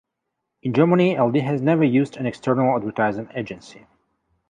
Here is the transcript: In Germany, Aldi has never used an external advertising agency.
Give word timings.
In 0.63 0.73
Germany, 0.73 1.13
Aldi 1.13 1.43
has 1.43 1.61
never 1.61 1.83
used 1.83 2.17
an 2.17 2.25
external 2.25 2.75
advertising 2.75 3.29
agency. 3.35 3.85